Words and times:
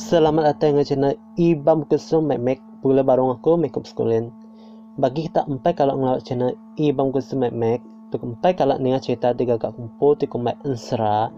Selamat 0.00 0.56
datang 0.56 0.80
ke 0.80 0.88
channel 0.88 1.12
Ibam 1.36 1.84
Kusum 1.84 2.24
Mek 2.24 2.40
Mek 2.40 2.60
Pula 2.80 3.04
barong 3.04 3.36
aku 3.36 3.60
Makeup 3.60 3.84
Sekolah 3.84 4.32
Bagi 4.96 5.28
kita 5.28 5.44
empat 5.44 5.76
kalau 5.76 6.00
ngelawat 6.00 6.24
channel 6.24 6.56
Ibam 6.80 7.12
Kusum 7.12 7.44
Mek 7.44 7.52
Mek 7.52 7.84
Tuk 8.08 8.24
empat 8.24 8.56
kalau 8.56 8.80
dengar 8.80 9.04
cerita 9.04 9.36
tiga 9.36 9.60
kak 9.60 9.76
kumpul 9.76 10.16
Tiga 10.16 10.40
mek 10.40 10.56
ensera 10.64 11.28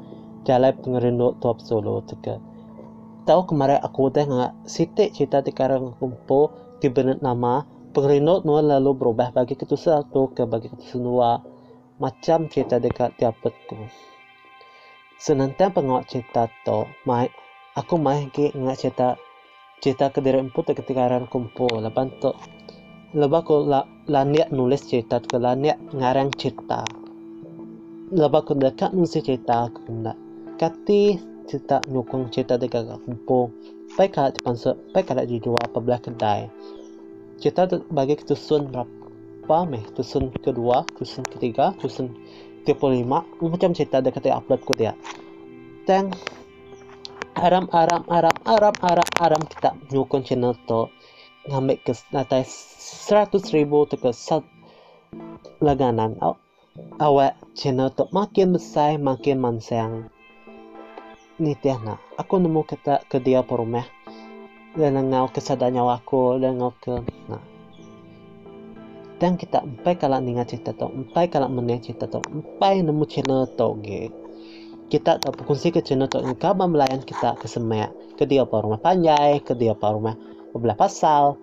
Jalan 0.47 0.79
pengerindu 0.79 1.35
tuap 1.43 1.59
solo 1.59 2.07
Tiga 2.07 2.39
Tahu 3.27 3.51
kemarin 3.51 3.83
aku 3.83 4.15
teh 4.15 4.23
nggak 4.31 4.55
sitik 4.63 5.11
cerita 5.11 5.43
tiga 5.43 5.67
orang 5.67 5.99
kumpul 5.99 6.55
Diberi 6.79 7.19
nama 7.19 7.67
Pengerindu 7.91 8.47
nua 8.47 8.63
lalu 8.63 8.95
berubah 8.95 9.35
bagi 9.35 9.59
kita 9.59 9.75
satu 9.75 10.31
ke 10.39 10.47
bagi 10.47 10.71
kita 10.71 10.87
semua 10.87 11.43
Macam 11.99 12.47
cerita 12.47 12.79
dekat 12.79 13.19
tiapetku 13.19 13.91
Senantiasa 15.19 15.75
pengawat 15.75 16.07
cerita 16.07 16.47
tu 16.63 16.87
Mai 17.03 17.42
aku 17.73 17.97
main 17.97 18.29
ke 18.29 18.53
nggak 18.53 18.77
cerita 18.77 19.17
cerita 19.81 20.13
ke 20.13 20.21
diri 20.21 20.45
empu 20.45 20.61
ketika 20.61 21.09
ran 21.09 21.25
kumpul 21.25 21.81
lepas 21.81 22.07
tu 22.21 22.31
lepas 23.17 23.41
aku 23.45 23.65
la, 23.65 23.85
la 24.09 24.23
niat 24.29 24.53
nulis 24.53 24.85
cerita 24.85 25.21
ke 25.21 25.37
la 25.41 25.57
niat 25.57 25.81
ngarang 25.93 26.33
cerita. 26.37 26.85
Lepas 28.13 28.41
aku 28.45 28.53
dekat 28.57 28.93
nulis 28.93 29.17
cerita 29.17 29.69
aku 29.69 29.89
nak 29.89 30.17
kati 30.61 31.17
cerita 31.49 31.81
nyukung 31.89 32.29
cerita 32.29 32.61
dekat 32.61 32.89
kumpul 33.09 33.53
pai 33.97 34.09
kalau 34.09 34.33
dipansu 34.33 34.77
pai 34.93 35.05
kalau 35.05 35.25
dijual 35.25 35.61
apa 35.61 35.79
belah 35.81 36.01
kedai. 36.01 36.49
Cerita 37.41 37.67
bagi 37.91 38.15
ketusun 38.21 38.69
berapa 38.69 39.57
meh? 39.67 39.83
Tusun 39.97 40.29
kedua 40.45 40.85
tusun 40.97 41.25
ketiga 41.27 41.73
tusun 41.81 42.13
35 42.69 43.09
macam 43.43 43.71
cerita 43.75 43.99
dekat 44.05 44.29
upload 44.29 44.61
ku 44.63 44.73
dia. 44.77 44.95
Thank 45.83 46.42
aram 47.37 47.69
aram 47.73 48.03
aram 48.09 48.37
aram 48.45 48.77
aram 48.83 49.09
aram. 49.21 49.43
Kita 49.49 49.77
nyukun 49.93 50.25
channel 50.25 50.57
to 50.69 50.93
ngambil 51.49 51.79
ke 51.83 51.93
natai 52.15 52.45
seratus 52.47 53.51
ribu 53.51 53.89
tu 53.89 53.99
ke 53.99 54.15
sat 54.15 54.45
laganan 55.59 56.17
aw 56.23 56.39
awak 57.01 57.37
channel 57.59 57.89
to 57.93 58.07
makin 58.13 58.55
besar 58.55 59.01
makin 59.01 59.41
mansang. 59.41 60.13
Ni 61.41 61.57
tiah 61.59 61.81
na 61.81 61.97
aku 62.21 62.39
nemu 62.39 62.63
kata 62.63 63.03
ke 63.09 63.19
dia 63.19 63.41
porumeh 63.43 63.85
dan 64.77 64.97
ngau 64.97 65.29
kesadannya 65.33 65.85
aku 65.85 66.41
dan 66.41 66.61
ngau 66.61 66.73
ke 66.81 66.97
na 67.29 67.41
dan 69.23 69.39
kita 69.39 69.63
empai 69.63 69.95
kalau 69.95 70.19
ningat 70.19 70.51
cerita 70.51 70.75
to 70.75 70.91
empai 70.91 71.31
kalau 71.31 71.47
meneng 71.47 71.79
cerita 71.79 72.11
to 72.11 72.19
empai 72.27 72.83
nemu 72.83 73.07
channel 73.07 73.47
to 73.55 73.79
ge 73.85 74.11
kita 74.93 75.17
tak 75.17 75.33
berfungsi 75.41 75.73
ke 75.73 75.81
channel 75.81 76.05
untuk 76.05 76.21
kabar 76.37 76.69
melayan 76.69 77.01
kita 77.01 77.33
ke 77.41 77.49
semak 77.49 77.89
ke 78.21 78.29
dia 78.29 78.45
rumah 78.45 78.77
panjai 78.77 79.41
ke 79.41 79.57
dia 79.57 79.73
rumah 79.73 80.13
belah 80.53 80.77
pasal 80.77 81.41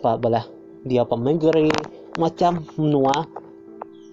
belah 0.00 0.48
dia 0.88 1.04
apa 1.04 1.12
menggeri 1.20 1.68
macam 2.16 2.64
menua 2.80 3.28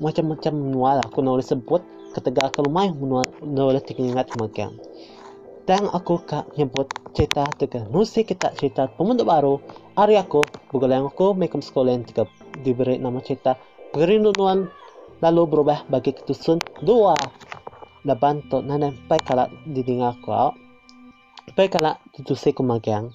macam-macam 0.04 0.52
menua 0.52 0.90
lah 1.00 1.06
aku 1.08 1.24
nulis 1.24 1.48
sebut 1.48 1.80
ketika 2.12 2.52
aku 2.52 2.68
lumai 2.68 2.92
menua 2.92 3.24
nulis 3.40 3.80
ingat 3.96 4.28
makan 4.36 4.76
dan 5.64 5.88
aku 5.96 6.20
kak 6.28 6.52
nyebut 6.60 6.92
cerita 7.16 7.48
tega 7.56 7.88
nusi 7.88 8.28
kita 8.28 8.52
cerita 8.60 8.92
pemuda 8.92 9.24
baru 9.24 9.64
hari 9.96 10.20
aku 10.20 10.44
bukan 10.76 10.92
yang 10.92 11.08
aku 11.08 11.32
mekum 11.32 11.64
sekolah 11.64 11.96
yang 11.96 12.04
tiga 12.04 12.28
diberi 12.60 13.00
nama 13.00 13.24
cerita 13.24 13.56
perinduan 13.96 14.68
lalu 15.24 15.42
berubah 15.48 15.88
bagi 15.88 16.12
ketusun 16.12 16.60
dua 16.84 17.16
laban 18.08 18.44
to 18.48 18.62
nanan 18.64 18.96
pai 19.08 19.20
kala 19.20 19.52
didinga 19.68 20.16
ko 20.24 20.56
pai 21.56 21.68
kala 21.68 22.00
tutuse 22.16 22.56
ko 22.56 22.64
magyang 22.64 23.12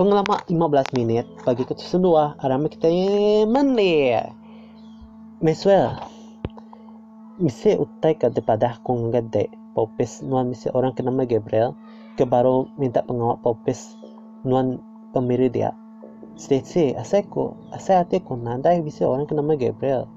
pengelama 0.00 0.40
15 0.48 0.96
menit 0.96 1.26
bagi 1.44 1.68
ke 1.68 1.76
semua 1.76 2.34
arame 2.40 2.72
kita 2.72 2.88
mani 3.46 4.16
meswel 5.44 5.96
mise 7.40 7.76
utai 7.76 8.16
ka 8.16 8.28
depada 8.28 8.76
kung 8.84 9.12
gade 9.12 9.48
popes 9.72 10.20
nuan 10.20 10.52
mise 10.52 10.68
orang 10.76 10.92
ke 10.92 11.00
nama 11.00 11.24
Gabriel 11.24 11.72
ke 12.18 12.28
baru 12.28 12.68
minta 12.76 13.00
pengawal 13.00 13.40
popes 13.40 13.96
nuan 14.44 14.80
pemiri 15.12 15.48
dia. 15.48 15.72
Stacey, 16.40 16.96
aseko, 16.96 17.56
asai 17.76 18.00
ate 18.00 18.24
ko 18.24 18.36
nandai 18.36 18.80
bisa 18.80 19.04
orang 19.04 19.28
ke 19.28 19.36
nama 19.36 19.52
Gabriel 19.56 20.08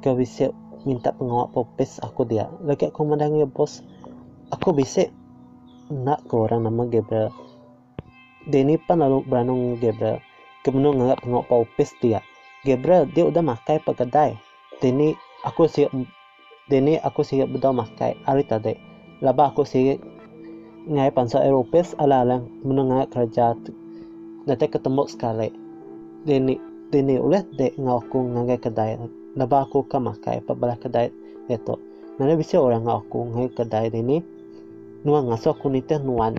ke 0.00 0.08
bisa 0.16 0.52
minta 0.86 1.10
pengawal 1.10 1.50
popes 1.50 1.98
aku 2.00 2.22
dia. 2.22 2.46
Lagi 2.62 2.88
aku 2.88 3.02
mandangnya 3.02 3.44
bos 3.44 3.82
aku 4.54 4.70
bisa 4.70 5.10
nak 5.90 6.22
ke 6.30 6.34
orang 6.38 6.62
nama 6.62 6.86
Gabriel. 6.86 7.34
Denny 8.46 8.78
pun 8.78 9.02
lalu 9.02 9.26
beranung 9.26 9.76
Gabriel. 9.82 10.22
Kemudian 10.62 10.94
nganggap 10.94 11.26
pengawal 11.26 11.44
popes 11.50 11.90
dia. 11.98 12.22
Gabriel 12.62 13.10
dia 13.10 13.26
udah 13.26 13.42
makai 13.42 13.82
pegadai. 13.82 14.38
Denny 14.78 15.18
aku 15.42 15.66
siap 15.66 15.90
Denny 16.70 17.02
aku 17.02 17.26
siap 17.26 17.50
udah 17.50 17.74
makai 17.74 18.14
hari 18.22 18.46
tadi. 18.46 18.78
Laba 19.18 19.50
aku 19.50 19.66
siap 19.66 19.98
ngai 20.86 21.10
pansa 21.10 21.42
Eropes 21.42 21.98
ala 21.98 22.22
alang 22.22 22.46
menengah 22.62 23.10
kerja 23.10 23.58
nanti 24.46 24.66
ketemu 24.70 25.02
sekali. 25.10 25.50
Denny 26.22 26.62
Denny 26.94 27.18
ulah 27.18 27.42
dek 27.58 27.74
ngaku 27.74 28.18
ngai 28.38 28.62
kedai 28.62 28.94
laba 29.36 29.68
aku 29.68 29.84
ka 29.84 30.00
makai 30.00 30.40
pa 30.40 30.56
bala 30.56 30.80
kedai 30.80 31.12
eto 31.52 31.76
nana 32.16 32.32
bisa 32.40 32.56
orang 32.56 32.88
aku 32.88 33.28
ngai 33.36 33.52
kedai 33.52 33.92
ini. 33.92 34.24
Nuan 35.04 35.28
ngaso 35.28 35.52
aku 35.52 35.68
nite 35.68 36.00
nuan. 36.00 36.34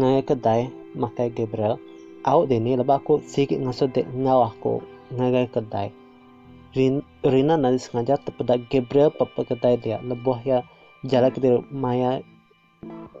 Ngai 0.00 0.24
kedai 0.24 0.72
makai 0.96 1.28
Gabriel. 1.28 1.76
Au 2.24 2.48
dini 2.48 2.74
laba 2.74 2.98
aku 2.98 3.20
sikit 3.22 3.60
ngaso 3.60 3.92
de 3.92 4.08
ngau 4.08 4.40
aku 4.48 4.80
ngai 5.12 5.46
kedai. 5.52 5.92
Rin, 6.72 7.04
Rina 7.20 7.60
nanti 7.60 7.84
sengaja 7.84 8.16
terpada 8.16 8.56
Gabriel 8.56 9.12
papa 9.12 9.44
kedai 9.44 9.76
dia. 9.76 10.00
Lebuh 10.00 10.40
ya 10.40 10.64
jalan 11.04 11.28
ke 11.28 11.38
Maya. 11.68 12.24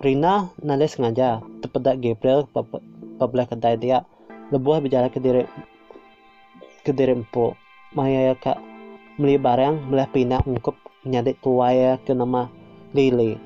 Rina 0.00 0.48
nanti 0.64 0.88
sengaja 0.88 1.44
terpada 1.60 1.92
Gabriel 2.00 2.48
papa 2.48 2.80
kedai 3.44 3.76
dia. 3.76 4.08
Lebuh 4.48 4.80
berjalan 4.80 5.12
ke 5.12 5.20
diri 5.20 5.44
ke 6.82 6.96
diri 6.96 7.12
maya 7.92 8.32
ka 8.40 8.56
meli 9.20 9.36
barang 9.36 9.92
melah 9.92 10.08
pina 10.08 10.40
ungkup 10.48 10.76
nyadik 11.04 11.36
tuai 11.44 12.00
ke 12.08 12.16
nama 12.16 12.48
Lily. 12.96 13.36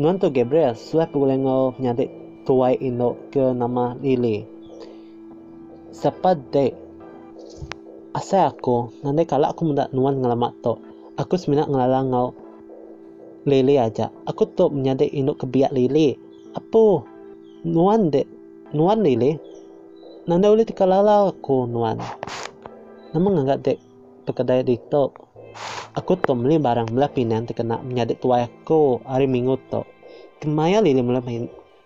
Nuan 0.00 0.16
tu 0.16 0.32
Gabriel 0.32 0.72
suai 0.72 1.04
pulengo 1.10 1.76
nyadik 1.76 2.08
tuai 2.48 2.80
ino 2.80 3.16
ke 3.28 3.52
nama 3.52 3.92
Lily. 4.00 4.48
Siapa 5.92 6.32
dek 6.32 6.72
asa 8.16 8.48
aku 8.48 9.04
nanti 9.04 9.22
kalau 9.28 9.52
aku 9.52 9.68
muda 9.68 9.86
nuan 9.92 10.18
ngalamat 10.18 10.50
to 10.64 10.74
aku 11.20 11.36
seminat 11.36 11.68
ngalalang 11.68 12.08
ngau 12.08 12.28
Lily 13.44 13.76
aja. 13.76 14.08
Aku 14.24 14.48
tu 14.48 14.72
menyadik 14.72 15.12
ino 15.12 15.36
kebiak 15.36 15.76
Lily 15.76 16.16
apa 16.56 17.04
nuan 17.68 18.08
dek 18.08 18.24
nuan 18.72 19.04
Lily 19.04 19.36
nanti 20.24 20.44
boleh 20.48 20.64
tikalala 20.64 21.28
aku 21.28 21.68
nuan. 21.68 22.00
Namun 23.12 23.44
nggak 23.44 23.60
dek 23.60 23.89
kedai 24.32 24.64
dito 24.64 25.12
aku 25.98 26.18
to 26.20 26.32
beli 26.34 26.56
barang 26.56 26.90
belah 26.94 27.10
pinan 27.10 27.46
terkena 27.46 27.82
menyadik 27.82 28.22
tua 28.22 28.46
aku 28.46 29.02
hari 29.06 29.26
minggu 29.26 29.58
to 29.70 29.82
kemaya 30.38 30.78
lili 30.80 31.02
melah 31.02 31.22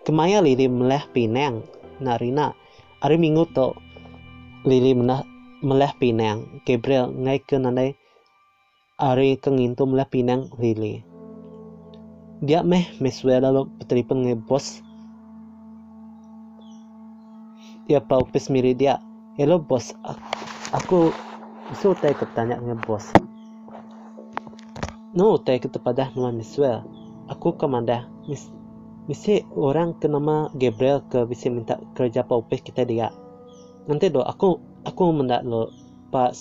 kemaya 0.05 0.39
lili 0.39 0.69
melah 0.69 1.03
pinang 1.11 1.65
narina 1.97 2.53
hari 3.01 3.17
minggu 3.17 3.49
to 3.53 3.73
lili 4.65 4.93
melah 4.93 5.25
melah 5.65 5.93
pinang 5.97 6.61
Gabriel 6.61 7.09
ngai 7.09 7.41
ke 7.41 7.57
nanai 7.57 7.97
hari 8.95 9.35
kengintu 9.35 9.83
melah 9.83 10.07
pinang 10.07 10.47
lili. 10.55 11.03
Dia 12.43 12.63
meh 12.63 12.85
meswe 13.01 13.35
lalu 13.39 13.67
petelipon 13.81 14.23
ngai 14.27 14.37
bos. 14.39 14.79
Dia 17.89 17.99
paupis 18.03 18.47
miri 18.47 18.71
dia. 18.77 19.01
Hello 19.35 19.59
bos 19.59 19.91
aku 20.71 21.11
So 21.73 21.97
tay 21.97 22.13
tanya 22.37 22.61
nga 22.61 22.77
bos. 22.77 23.09
No 25.17 25.41
tay 25.41 25.57
kita 25.57 25.81
pada 25.81 26.13
nuan 26.13 26.37
miswell. 26.37 26.85
Aku 27.25 27.57
kemanda 27.57 28.05
mis 28.29 28.53
misi 29.09 29.41
orang 29.57 29.97
ke 29.97 30.05
nama 30.05 30.53
Gabriel 30.53 31.01
ke 31.09 31.25
bisa 31.25 31.49
minta 31.49 31.81
kerja 31.97 32.21
paupis 32.21 32.61
kita 32.61 32.85
dia. 32.85 33.09
Nanti 33.89 34.13
do 34.13 34.21
aku 34.21 34.61
aku 34.85 35.09
mendak 35.09 35.41
lo 35.41 35.73
pas 36.13 36.33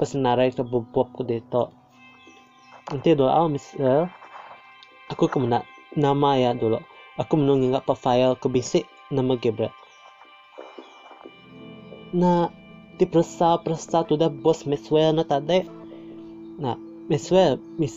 pesenarai 0.00 0.48
ke 0.56 0.64
bubuk 0.64 1.12
ku 1.12 1.20
deto. 1.20 1.68
Nanti 2.88 3.12
do 3.12 3.28
aku 3.28 3.46
misal 3.52 4.08
aku 5.12 5.28
ke 5.28 5.36
mana 5.36 5.60
nama 5.92 6.40
ya 6.40 6.56
dulu. 6.56 6.80
Aku 7.20 7.36
menunggu 7.36 7.76
pa 7.84 7.92
file 7.92 8.40
ke 8.40 8.48
bisi 8.48 8.88
nama 9.12 9.36
Gabriel. 9.36 9.68
Nah, 12.12 12.48
ti 12.96 13.04
prasa 13.08 13.60
prasa 13.60 14.04
tu 14.04 14.16
da 14.18 14.28
bos 14.28 14.64
meswell 14.68 15.16
na 15.16 15.24
tade. 15.24 15.64
Na 16.58 16.76
meswell 17.08 17.56
mis 17.80 17.94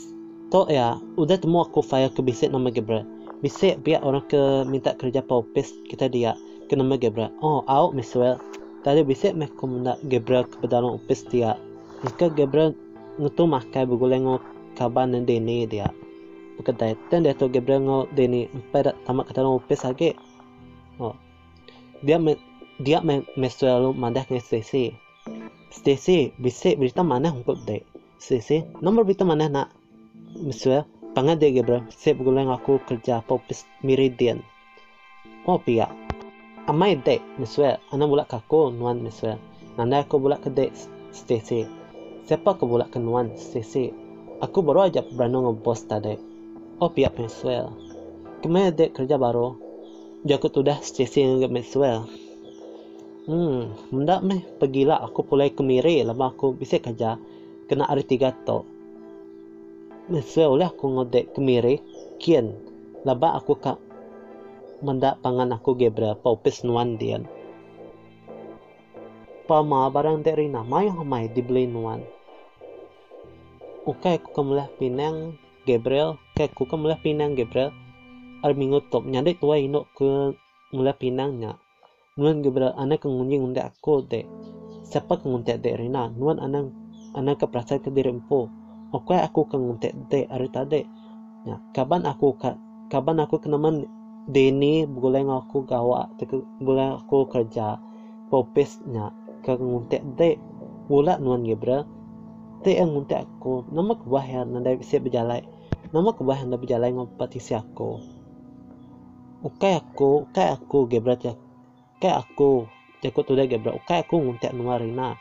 to 0.53 0.69
ya 0.69 1.00
udah 1.18 1.38
temu 1.42 1.65
aku 1.65 1.81
fire 1.81 2.12
ke 2.13 2.21
bisit 2.21 2.53
nama 2.53 2.69
gebra 2.69 3.03
bisa 3.44 3.75
biar 3.77 4.01
orang 4.01 4.24
ke 4.25 4.63
minta 4.65 4.95
kerja 4.95 5.21
paupis 5.21 5.69
kita 5.86 6.07
dia 6.07 6.33
ke 6.65 6.74
nama 6.74 6.97
Gabriel. 6.97 7.30
Oh 7.45 7.62
out 7.69 7.94
Well 7.94 8.42
tadi 8.81 9.06
bisa 9.06 9.33
mek 9.38 9.53
nak 9.62 10.01
Gabriel 10.09 10.50
ke 10.50 10.65
dalam 10.65 10.97
upis 10.97 11.25
dia. 11.30 11.53
Jika 12.06 12.33
Gabriel 12.33 12.74
ngutu 13.21 13.45
makai 13.45 13.86
beguleng 13.86 14.42
kaban 14.74 15.13
dan 15.13 15.30
deni 15.30 15.69
dia. 15.69 15.89
Kedai 16.56 16.97
dan 17.12 17.27
dia 17.27 17.36
tu 17.36 17.51
Gabriel 17.51 17.86
ngo 17.86 18.00
deni 18.15 18.50
empat 18.50 18.95
tamat 19.06 19.30
dalam 19.36 19.59
upis 19.59 19.86
lagi. 19.86 20.18
Oh 20.97 21.13
dia 22.01 22.18
dia 22.81 23.00
me, 23.00 23.24
Maxwell 23.39 23.95
mandah 23.95 24.27
ke 24.27 24.39
Stacy 24.39 24.95
Stacy 25.72 26.31
bisa 26.39 26.75
berita 26.75 27.04
mana 27.04 27.31
untuk 27.31 27.60
dek 27.63 27.83
Stacy 28.19 28.63
nomor 28.83 29.04
berita 29.07 29.24
mana 29.27 29.48
nak 29.48 29.68
Maxwell 30.36 30.83
Pangade 31.16 31.48
gebra, 31.48 31.80
sep 31.95 32.19
gulang 32.19 32.51
aku 32.51 32.75
kerja 32.83 33.24
popis 33.24 33.63
meridian. 33.80 34.44
Oh 35.48 35.56
pia. 35.56 35.88
Amai 36.68 37.00
dek, 37.00 37.24
miswe, 37.39 37.80
ana 37.88 38.04
bulak 38.04 38.27
kako 38.27 38.68
nuan 38.75 39.00
miswe. 39.00 39.39
Nanda 39.80 40.04
aku 40.04 40.19
bulak 40.19 40.44
ke 40.44 40.51
dek 40.51 40.75
Stacy. 41.16 41.71
Siapa 42.28 42.60
aku 42.60 42.68
bulak 42.68 42.92
ke 42.92 43.00
nuan 43.00 43.31
Stacy? 43.39 43.95
Aku 44.44 44.60
baru 44.60 44.92
aja 44.92 45.07
berani 45.07 45.56
bos 45.56 45.88
tadi. 45.88 46.19
Oh 46.83 46.92
pia 46.92 47.07
miswe. 47.16 47.63
Ke 48.44 48.51
mana 48.51 48.75
dek 48.75 49.00
kerja 49.00 49.16
baru? 49.16 49.56
Jakut 50.28 50.51
udah 50.51 50.83
Stacy 50.83 51.24
yang 51.24 51.48
miswe. 51.48 51.95
Hmm, 53.25 53.74
mendak 53.89 54.22
meh 54.22 54.45
pergilah 54.62 55.01
aku 55.01 55.25
pulai 55.25 55.50
kemiri 55.50 56.06
lama 56.06 56.30
aku 56.30 56.54
bisa 56.54 56.77
kerja 56.77 57.18
kena 57.66 57.89
hari 57.89 58.06
tiga 58.06 58.30
tok 58.45 58.75
Seolah 60.06 60.69
aku 60.69 60.86
ngodek 60.86 61.33
kemiri, 61.33 61.81
kian, 62.22 62.54
laba 63.01 63.42
aku 63.42 63.57
ka 63.57 63.74
mendak 64.86 65.18
pangan 65.25 65.57
aku 65.57 65.74
gebra 65.74 66.13
paupis 66.13 66.62
nuan 66.62 66.94
dian. 67.01 67.25
Pama 69.50 69.89
barang 69.89 70.21
dari 70.21 70.45
nama 70.45 70.86
yang 70.86 71.01
hamai 71.01 71.25
dibeli 71.33 71.66
nuan. 71.66 72.06
Ukai 73.89 74.21
aku 74.21 74.30
kemulah 74.30 74.69
pinang 74.78 75.42
Gabriel, 75.66 76.21
kai 76.38 76.54
aku 76.54 76.69
kemulah 76.69 77.01
pinang 77.01 77.33
Gabriel. 77.33 77.74
Ar 78.45 78.54
minggu 78.54 78.86
top 78.94 79.10
tua 79.42 79.57
ino 79.57 79.89
ke 79.98 80.38
mula 80.69 80.94
pinangnya. 80.94 81.57
Nuan 82.15 82.39
Gabriel 82.39 82.71
anak 82.79 83.03
kengunjing 83.03 83.44
undak 83.44 83.75
aku 83.75 84.00
de. 84.07 84.23
Siapa 84.88 85.19
kenguntek 85.19 85.59
de 85.59 85.75
Rina? 85.75 86.07
Nuan 86.15 86.39
anak 86.39 86.71
anak 87.12 87.44
keperasaan 87.44 87.83
ke 87.83 87.91
diri 87.91 88.07
empu 88.07 88.47
okay 88.95 89.19
aku 89.19 89.51
kang 89.51 89.67
nguntek 89.67 89.91
de 90.07 90.23
ari 90.31 90.47
tade. 90.47 90.88
Ya 91.44 91.59
kaban 91.75 92.07
aku 92.07 92.39
ka 92.39 92.56
kaban 92.88 93.19
aku 93.19 93.44
kenaman 93.44 93.83
deni 94.31 94.88
buleng 94.88 95.27
aku 95.27 95.67
gawa 95.67 96.07
buleng 96.63 97.03
aku 97.03 97.27
kerja. 97.27 97.83
Popes 98.31 98.79
nya 98.88 99.11
kang 99.44 99.59
nguntek 99.59 100.00
de. 100.15 100.39
Wala 100.88 101.19
nuan 101.19 101.44
gebra 101.44 101.83
te 102.63 102.79
ang 102.79 102.95
nguntek 102.95 103.27
aku. 103.27 103.68
Nama 103.75 103.91
kubah 103.91 104.23
ya 104.23 104.47
nanda 104.47 104.71
bisa 104.71 105.03
berjalan 105.03 105.44
nama 105.91 106.15
kubah 106.15 106.39
yang 106.39 106.56
berjalan 106.56 107.11
si 107.44 107.51
aku. 107.51 108.00
Okay 109.44 109.83
aku 109.83 110.31
okay 110.31 110.56
aku 110.56 110.88
gebra 112.00 112.07
ya 112.07 112.13
okay 112.13 112.13
aku 112.19 112.51
Jago 113.03 113.19
tu 113.24 113.33
dah 113.38 113.45
gebra 113.47 113.71
okay 113.75 114.03
aku 114.03 114.15
nguntek 114.19 114.51
nuarina 114.51 115.15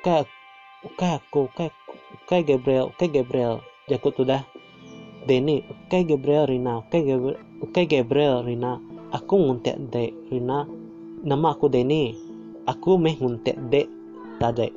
okay 0.00 0.26
okay 0.86 1.10
aku 1.18 1.46
okay 1.50 1.70
Oke 2.12 2.44
Gabriel, 2.44 2.92
oke 2.92 3.08
Gabriel, 3.08 3.64
Jakut 3.88 4.12
udah. 4.20 4.44
Denny, 5.24 5.64
oke 5.64 5.96
Gabriel 6.04 6.44
Rina, 6.44 6.84
oke 6.84 6.98
Gabriel, 7.00 7.40
oke 7.64 7.80
Gabriel 7.88 8.44
Rina. 8.44 8.76
Aku 9.16 9.40
nguntek 9.40 9.76
de 9.88 10.12
Rina. 10.28 10.68
Nama 11.24 11.48
aku 11.56 11.72
Denny. 11.72 12.12
Aku 12.68 13.00
meh 13.00 13.16
nguntek 13.16 13.56
de 13.72 13.88
tade. 14.40 14.76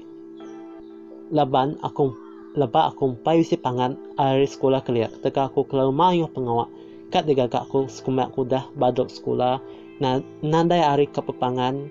Laban 1.32 1.76
aku 1.84 2.16
laba 2.56 2.88
aku 2.88 3.20
pai 3.20 3.44
si 3.44 3.60
pangan 3.60 4.00
ari 4.16 4.48
sekolah 4.48 4.80
kelia. 4.84 5.12
Teka 5.12 5.52
aku 5.52 5.68
keluar 5.68 5.92
mayo 5.92 6.32
pengawak. 6.32 6.72
Kat 7.12 7.28
digagak 7.28 7.68
aku 7.68 7.92
sekumak 7.92 8.32
aku 8.32 8.48
dah 8.48 8.68
badok 8.80 9.12
sekolah. 9.12 9.60
Na 10.02 10.20
nandai 10.44 10.84
ari 10.84 11.08
kepepangan 11.08 11.88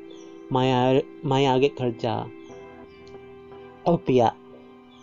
maya 0.53 1.01
maya 1.25 1.57
agak 1.57 1.77
kerja. 1.77 2.29
Oh 3.85 3.97
pia, 4.01 4.33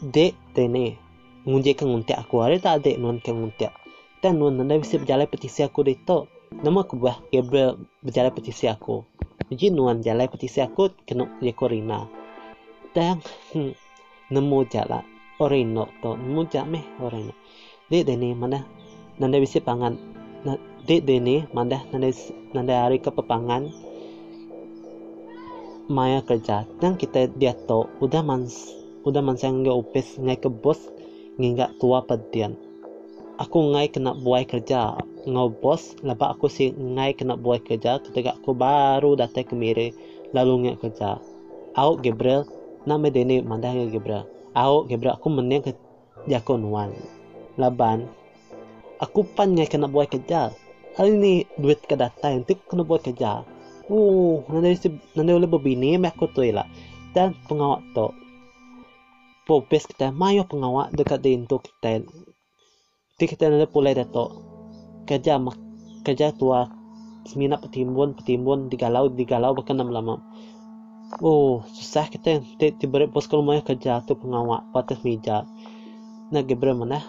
dek 0.01 0.33
tene 0.53 0.97
ngunje 1.45 1.73
kan 1.73 1.89
nguntia 1.89 2.21
aku. 2.21 2.45
Ada 2.45 2.57
tak 2.61 2.75
dek 2.85 2.97
nuan 3.01 3.17
kan 3.21 3.37
nguntia 3.37 3.73
dan 4.21 4.37
nuan 4.37 4.61
nanda 4.61 4.77
bisa 4.77 5.01
berjalan 5.01 5.25
petisi 5.25 5.65
aku 5.65 5.81
to 6.05 6.29
nama 6.61 6.85
aku 6.85 6.93
bah 7.01 7.17
Gabriel 7.33 7.81
berjalan 8.05 8.31
petisi 8.31 8.69
aku. 8.69 9.01
Jadi 9.49 9.73
nuan 9.73 10.05
jalan 10.05 10.29
petisi 10.29 10.61
aku 10.61 10.93
kena 11.09 11.25
ya 11.41 11.51
Corina 11.57 12.05
dan 12.93 13.19
hmm, 13.51 13.73
nemu 14.29 14.57
jalan 14.69 15.03
orino 15.41 15.89
to 16.05 16.13
nemu 16.15 16.41
jalan 16.53 16.69
meh 16.77 16.85
orino 17.01 17.33
dek 17.89 18.05
dene 18.05 18.37
mana? 18.37 18.61
Nanda 19.17 19.41
bisa 19.41 19.59
pangan 19.59 19.97
dek 20.87 21.05
dene 21.05 21.45
mana 21.53 21.81
nanda 21.93 22.09
nanda 22.53 22.73
hari 22.87 22.97
ke 22.97 23.13
pepangan 23.13 23.69
maya 25.91 26.23
kerja. 26.23 26.65
Dan 26.79 26.97
kita 26.97 27.29
dia 27.37 27.53
to 27.67 27.85
udah 28.01 28.23
mans 28.25 28.73
udah 29.05 29.21
mansang 29.21 29.61
nggak 29.61 29.77
upes 29.77 30.17
ngai 30.17 30.37
ke 30.39 30.49
bos 30.49 30.79
nggak 31.37 31.77
tua 31.77 32.01
pedian. 32.05 32.57
Aku 33.41 33.73
ngai 33.73 33.89
kena 33.89 34.13
buai 34.17 34.45
kerja. 34.45 34.97
Ngau 35.21 35.53
bos 35.53 35.93
laba 36.01 36.33
aku 36.33 36.49
si 36.49 36.73
ngai 36.73 37.13
kena 37.13 37.37
buai 37.37 37.61
kerja 37.61 38.01
ketika 38.01 38.33
aku 38.41 38.57
baru 38.57 39.13
datang 39.13 39.45
ke 39.45 39.53
miri 39.53 39.93
lalu 40.33 40.65
ngai 40.65 40.77
kerja. 40.81 41.21
Au 41.77 41.93
Gabriel 41.97 42.45
nama 42.89 43.09
deni 43.13 43.41
mandah 43.45 43.73
Gabriel. 43.89 44.25
Au 44.57 44.83
Gabriel 44.85 45.17
aku 45.17 45.29
meneng 45.29 45.61
ke 45.61 45.71
jakonuan 46.29 46.93
laban 47.57 48.05
aku 49.01 49.25
pan 49.25 49.57
ngai 49.57 49.65
kena 49.65 49.89
buai 49.89 50.05
kerja 50.05 50.53
hari 50.97 51.15
ini 51.15 51.33
duit 51.55 51.79
kedatang 51.87 52.43
itu 52.43 52.59
kena 52.67 52.83
buat 52.83 53.03
kerja. 53.03 53.43
Uh 53.91 54.43
nanti 54.51 54.87
nanti 55.17 55.31
oleh 55.31 55.49
berbini 55.49 55.95
aku 55.99 56.27
tuh 56.31 56.47
lah. 56.51 56.67
Dan 57.11 57.35
pengawat 57.47 57.83
tuh 57.91 58.15
popes 59.43 59.83
kita 59.87 60.15
mayo 60.15 60.47
pengawak 60.47 60.91
dekat 60.95 61.19
dinto 61.23 61.59
kita. 61.59 62.03
Ti 63.19 63.23
kita 63.27 63.51
nada 63.51 63.67
pulai 63.67 63.95
dato 63.95 64.39
kerja 65.07 65.39
mak 65.39 65.57
kerja 66.07 66.31
tua. 66.35 66.67
Semina 67.21 67.61
petimbun 67.61 68.17
petimbun 68.17 68.65
digalau 68.65 69.05
digalau 69.05 69.53
bahkan 69.53 69.77
enam 69.77 69.93
lama 69.93 70.15
oh 71.19 71.67
susah 71.67 72.07
kita 72.07 72.39
ti 72.57 72.85
beri 72.87 73.11
pos 73.11 73.27
kalau 73.27 73.43
mau 73.43 73.59
kerja 73.59 73.99
tu 74.07 74.15
pengawak 74.15 74.63
patas 74.71 75.03
meja. 75.03 75.43
Na 76.31 76.39
gebre 76.39 76.71
mana? 76.71 77.03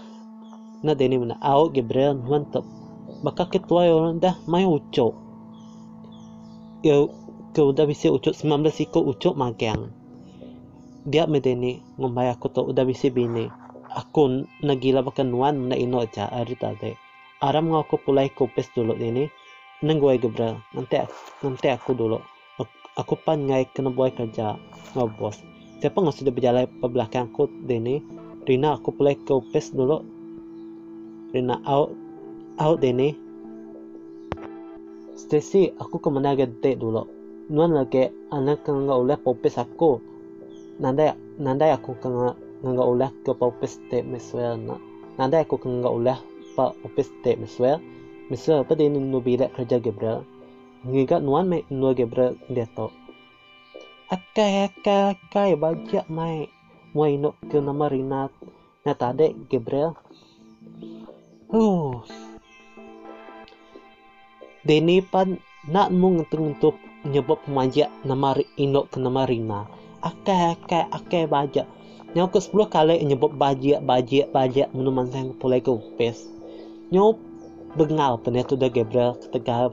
Na 0.82 0.98
deni 0.98 1.14
mana? 1.14 1.38
Au 1.38 1.70
gebre 1.70 2.10
mantap 2.10 2.66
maka 3.22 3.46
ketua 3.48 4.12
dah 4.18 4.36
mayo 4.50 4.82
ucok 4.82 5.14
ya 6.82 7.06
kau 7.54 7.70
dah 7.70 7.86
bisa 7.86 8.10
ucok 8.10 8.34
19 8.34 8.90
ikut 8.90 9.02
ucok 9.16 9.34
magang. 9.38 9.94
Dia 11.06 11.26
medeni 11.30 11.82
ngombai 11.98 12.30
aku 12.30 12.50
to 12.50 12.62
udah 12.66 12.82
bisa 12.86 13.10
bini. 13.10 13.46
Aku 13.92 14.46
nagila 14.64 15.04
bakan 15.04 15.30
nuan 15.30 15.68
na 15.68 15.76
ino 15.76 16.00
aja 16.00 16.26
ari 16.32 16.56
tade 16.56 16.96
aram 17.42 17.74
nga 17.74 17.82
aku 17.82 17.98
pulai 17.98 18.30
kopes 18.30 18.70
dulu 18.72 18.94
ini 18.96 19.26
nang 19.82 19.98
gue 19.98 20.14
gebra. 20.16 20.54
Nanti 20.72 21.02
nanti 21.42 21.68
aku 21.68 21.92
dulu. 21.92 22.22
Aku 22.94 23.18
pan 23.18 23.50
ngai 23.50 23.66
kena 23.74 23.90
buat 23.90 24.14
kerja 24.14 24.54
nggak 24.94 25.08
bos. 25.18 25.42
Siapa 25.82 25.98
nggak 25.98 26.16
sudah 26.22 26.32
berjalan 26.32 26.70
ke 26.70 26.86
belakang 26.86 27.26
aku 27.34 27.50
dini? 27.66 27.98
Rina 28.46 28.78
aku 28.78 28.94
pulai 28.94 29.18
kopes 29.26 29.74
dulu. 29.74 30.06
Rina 31.34 31.58
out 31.66 31.90
out 32.60 32.80
dini 32.80 33.22
Stacy 35.12 35.72
aku 35.78 36.02
ke 36.02 36.08
mana 36.10 36.36
gede 36.36 36.76
dulu. 36.76 37.08
Nuan 37.52 37.72
lagi 37.72 38.10
anak 38.28 38.68
nggak 38.68 39.00
oleh 39.00 39.16
popes 39.16 39.54
aku. 39.54 39.96
Nandai 40.76 41.14
nandai 41.38 41.72
aku 41.72 41.94
kena 42.00 42.34
nggak 42.60 42.88
ulah 42.88 43.10
ke 43.22 43.32
popes 43.32 43.78
te 43.88 44.02
meswell 44.02 44.58
na 44.60 44.76
nandai 45.16 45.46
aku 45.46 45.56
kena 45.62 45.84
nggak 45.84 45.94
ulah 45.94 46.18
pa 46.52 46.74
popes 46.84 47.08
te 47.22 47.38
meswell 47.38 47.78
meswell 48.28 48.66
apa 48.66 48.76
dia 48.76 48.92
nu 48.92 49.20
bila 49.22 49.46
kerja 49.56 49.78
Gabriel. 49.78 50.26
Ngiga 50.84 51.22
nuan 51.22 51.48
me 51.48 51.64
Gabriel 51.70 52.34
dia 52.50 52.66
to 52.76 52.92
akai 54.12 54.68
akai 54.68 55.16
akai 55.16 55.50
baca 55.56 56.02
mai. 56.10 56.50
Mau 56.92 57.08
ino 57.08 57.40
ke 57.48 57.56
nama 57.56 57.88
Rina 57.88 58.28
na 58.84 58.92
tade 58.92 59.32
Gabriel. 59.48 59.96
Huh 61.52 62.04
Deni 64.62 65.02
pan 65.02 65.42
nak 65.66 65.90
mung 65.90 66.22
untuk 66.22 66.78
nyebab 67.02 67.42
pemanja 67.42 67.90
nama 68.06 68.30
ino 68.54 68.86
ke 68.86 69.02
nama 69.02 69.26
Rina. 69.26 69.66
Akai 70.02 70.54
akai 70.54 70.86
akai 70.86 71.26
baja 71.26 71.66
nyau 72.12 72.28
ke 72.28 72.38
10 72.38 72.68
kali 72.68 73.00
nyebut 73.08 73.32
bajak 73.32 73.80
bajak 73.80 74.28
bajak 74.30 74.68
minuman 74.76 75.08
sang 75.08 75.32
pulai 75.40 75.64
ke 75.64 75.72
upes 75.72 76.28
nyau 76.92 77.16
bengal 77.72 78.20
pene 78.20 78.44
tu 78.44 78.52
dah 78.52 78.68
Gabriel 78.68 79.16
ketegap 79.16 79.72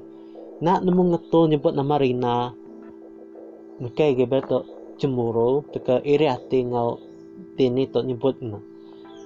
nak 0.64 0.80
nemu 0.88 1.16
ngetul 1.16 1.52
nyebut 1.52 1.76
nama 1.76 2.00
Rina. 2.00 2.56
Oke 3.84 4.16
Gabriel 4.16 4.48
tu 4.48 4.60
cemburu 4.98 5.68
teka 5.76 6.00
iri 6.02 6.32
hati 6.32 6.64
ngau 6.66 6.98
tini 7.60 7.86
tu 7.92 8.00
nyebut 8.02 8.40
na. 8.40 8.58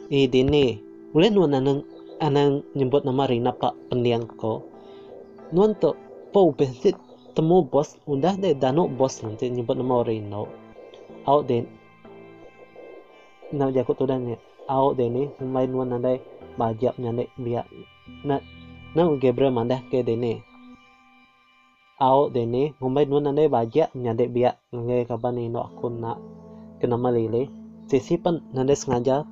I 0.09 0.25
dini 0.25 0.81
boleh 1.13 1.29
nuan 1.29 1.53
anang 1.53 1.85
anang 2.17 2.65
nyebut 2.73 3.05
nama 3.05 3.29
Rina 3.29 3.53
pak 3.53 3.77
pendiang 3.93 4.25
ko 4.25 4.72
nuan 5.53 5.77
tu 5.77 5.93
pau 6.33 6.49
bensit 6.57 6.97
temu 7.37 7.61
bos 7.61 7.95
udah 8.09 8.33
deh 8.41 8.57
dano 8.57 8.89
bos 8.89 9.21
nanti 9.21 9.53
nyebut 9.53 9.77
nama 9.77 10.01
Rina 10.01 10.41
out 11.29 11.43
den 11.45 11.69
nak 13.53 13.69
jakut 13.77 13.93
tu 13.93 14.09
dan 14.09 14.25
out 14.65 14.97
den 14.97 15.13
ni 15.13 15.23
main 15.39 15.69
nuan 15.69 15.93
nandai 15.93 16.17
bajak 16.57 16.97
nyandai 17.01 17.29
biak. 17.37 17.65
Na 18.23 18.39
na 18.93 19.01
Gabriel 19.17 19.53
mandah 19.53 19.81
ke 19.89 20.05
au 22.01 22.29
dene 22.29 22.73
ngomai 22.81 23.05
nun 23.05 23.29
ande 23.29 23.47
bajak 23.47 23.89
nyandek 23.95 24.29
biak. 24.33 24.55
Ngai 24.73 25.07
kaban 25.07 25.35
ni 25.37 25.49
no 25.49 25.61
aku 25.69 25.87
nak 25.89 26.17
kena 26.81 26.97
malile 26.97 27.47
sisi 27.87 28.17
pan 28.17 28.41
nande 28.53 28.75
sengaja. 28.75 29.25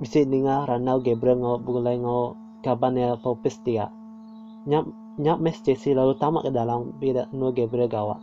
Bisi 0.00 0.24
ninga 0.24 0.64
ranau 0.68 1.02
Gabriel 1.02 1.40
ngo 1.40 1.52
bulai 1.60 1.96
ngo 2.00 2.36
kaban 2.64 2.96
ya 2.96 3.16
popis 3.20 3.60
dia 3.64 3.88
nyap 4.68 4.84
nyap 5.20 5.38
mes 5.40 5.60
Jesse 5.60 5.92
lalu 5.92 6.16
tamak 6.16 6.48
ke 6.48 6.50
dalam 6.52 6.96
bida 7.00 7.28
nu 7.32 7.52
Gabriel 7.52 7.88
gawa. 7.88 8.16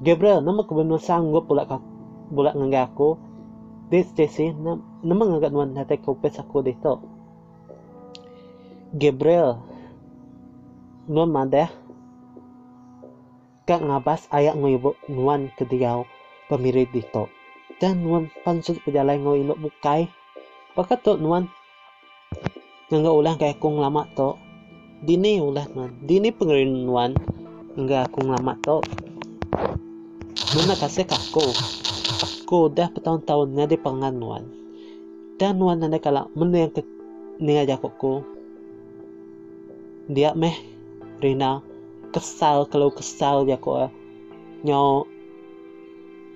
Gabriel 0.00 0.40
nama 0.40 0.64
kebenuan 0.64 1.00
sanggup 1.00 1.48
pula 1.48 1.68
kak 1.68 1.80
pula 2.32 2.56
ngai 2.56 2.80
aku. 2.80 3.16
This 3.90 4.12
Jesse 4.16 4.52
nama 5.02 5.22
ngagat 5.26 5.50
nuan 5.50 5.74
hati 5.74 5.98
kopes 5.98 6.38
aku 6.38 6.62
deh 6.62 6.76
Gabriel 8.90 9.58
nuan 11.10 11.30
madah 11.30 11.70
kak 13.66 13.82
ngabas 13.82 14.26
ayak 14.34 14.58
ngoy 14.58 14.78
nuan 15.06 15.50
kediaw 15.54 16.02
pemirit 16.50 16.90
dito 16.90 17.30
dan 17.78 18.02
nuan 18.02 18.26
pansut 18.42 18.78
pejalai 18.82 19.18
ngoy 19.18 19.46
ilok 19.46 19.62
bukai 19.62 20.10
pakat 20.74 21.02
to 21.06 21.14
nuan 21.18 21.46
nggak 22.90 23.14
ulang 23.14 23.38
kayak 23.38 23.62
kong 23.62 23.78
lama 23.78 24.06
to 24.18 24.34
dini 25.00 25.40
ulah 25.40 25.64
nuan 25.72 25.92
dini 26.04 26.28
pengerin 26.28 26.84
nuan 26.84 27.16
nggak 27.76 28.12
kong 28.12 28.28
lama 28.32 28.52
to 28.60 28.84
mana 30.50 30.74
kasih 30.74 31.06
kakko 31.06 31.46
aku? 32.50 32.66
Dah 32.74 32.90
bertahun-tahun 32.90 33.54
ngade 33.54 33.78
pangan 33.78 34.18
nuan 34.18 34.44
dan 35.38 35.56
nuan 35.62 35.78
nanda 35.78 36.02
kala 36.02 36.26
mana 36.34 36.66
yang 36.66 36.72
ke 36.74 36.82
ninga 37.38 37.62
jakokku 37.70 38.26
dia 40.10 40.34
meh 40.34 40.58
Rina. 41.22 41.62
Kesal 42.10 42.66
kalau 42.66 42.90
kesal 42.90 43.46
ya 43.46 43.54
kok 43.54 43.86
eh. 43.86 43.92
nyo 44.66 45.06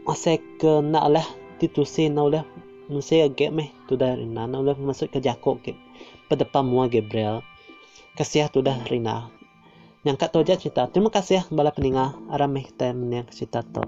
ase 0.06 0.38
ke 0.62 0.78
nak 0.78 1.11
lah 1.11 1.26
titusi 1.59 2.06
na 2.06 2.23
lah 2.30 2.47
mesti 2.87 3.26
agak 3.26 3.50
meh 3.50 3.75
tu 3.90 3.99
dah 3.99 4.14
Rina 4.14 4.47
na 4.47 4.62
lah 4.62 4.78
masuk 4.78 5.11
ke 5.11 5.18
jako 5.18 5.59
ke 5.59 5.75
pada 6.30 6.47
pamua 6.47 6.87
Gabriel 6.87 7.42
kasih 8.14 8.47
tu 8.50 8.62
dah 8.62 8.78
Rina. 8.87 9.30
Yang 10.06 10.16
kat 10.21 10.30
toja 10.30 10.54
cerita. 10.54 10.87
Terima 10.87 11.11
kasih 11.11 11.49
bala 11.50 11.73
peninga 11.75 12.14
arameh 12.30 12.64
kita 12.66 12.92
menang 12.92 13.26
cerita 13.33 13.64
tu 13.64 13.83